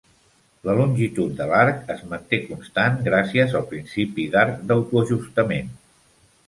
[0.69, 5.73] La longitud de l'arc es manté constant gràcies al principi d'arc d'autoajustament.